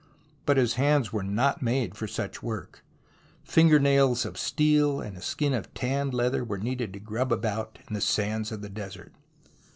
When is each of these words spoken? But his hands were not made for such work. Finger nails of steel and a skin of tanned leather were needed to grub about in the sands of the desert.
But 0.47 0.57
his 0.57 0.73
hands 0.81 1.13
were 1.13 1.21
not 1.21 1.61
made 1.61 1.93
for 1.95 2.07
such 2.07 2.41
work. 2.41 2.83
Finger 3.43 3.77
nails 3.77 4.25
of 4.25 4.35
steel 4.35 4.99
and 4.99 5.15
a 5.15 5.21
skin 5.21 5.53
of 5.53 5.71
tanned 5.75 6.15
leather 6.15 6.43
were 6.43 6.57
needed 6.57 6.91
to 6.93 6.99
grub 6.99 7.31
about 7.31 7.77
in 7.87 7.93
the 7.93 8.01
sands 8.01 8.51
of 8.51 8.63
the 8.63 8.69
desert. 8.69 9.13